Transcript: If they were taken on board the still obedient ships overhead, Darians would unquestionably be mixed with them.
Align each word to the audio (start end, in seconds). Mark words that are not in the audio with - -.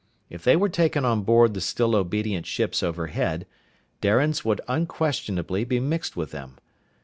If 0.31 0.43
they 0.43 0.55
were 0.55 0.67
taken 0.67 1.05
on 1.05 1.21
board 1.21 1.53
the 1.53 1.61
still 1.61 1.95
obedient 1.95 2.47
ships 2.47 2.81
overhead, 2.81 3.45
Darians 4.01 4.43
would 4.43 4.59
unquestionably 4.67 5.63
be 5.63 5.79
mixed 5.79 6.17
with 6.17 6.31
them. 6.31 6.55